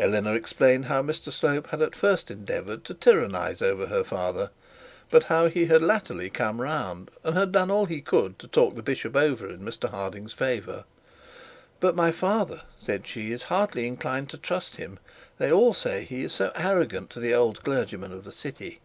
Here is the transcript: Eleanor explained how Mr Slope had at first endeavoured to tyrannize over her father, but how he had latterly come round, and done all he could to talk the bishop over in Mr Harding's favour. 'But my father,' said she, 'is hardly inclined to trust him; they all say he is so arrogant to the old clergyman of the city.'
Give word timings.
Eleanor 0.00 0.34
explained 0.34 0.86
how 0.86 1.00
Mr 1.00 1.32
Slope 1.32 1.68
had 1.68 1.80
at 1.80 1.94
first 1.94 2.28
endeavoured 2.28 2.82
to 2.84 2.92
tyrannize 2.92 3.62
over 3.62 3.86
her 3.86 4.02
father, 4.02 4.50
but 5.10 5.22
how 5.30 5.46
he 5.46 5.66
had 5.66 5.80
latterly 5.80 6.28
come 6.28 6.60
round, 6.60 7.08
and 7.22 7.52
done 7.52 7.70
all 7.70 7.86
he 7.86 8.00
could 8.00 8.36
to 8.40 8.48
talk 8.48 8.74
the 8.74 8.82
bishop 8.82 9.14
over 9.14 9.48
in 9.48 9.60
Mr 9.60 9.88
Harding's 9.88 10.32
favour. 10.32 10.82
'But 11.78 11.94
my 11.94 12.10
father,' 12.10 12.62
said 12.80 13.06
she, 13.06 13.30
'is 13.30 13.44
hardly 13.44 13.86
inclined 13.86 14.28
to 14.30 14.38
trust 14.38 14.74
him; 14.74 14.98
they 15.38 15.52
all 15.52 15.72
say 15.72 16.02
he 16.02 16.24
is 16.24 16.32
so 16.32 16.50
arrogant 16.56 17.08
to 17.10 17.20
the 17.20 17.32
old 17.34 17.62
clergyman 17.62 18.10
of 18.12 18.24
the 18.24 18.32
city.' 18.32 18.80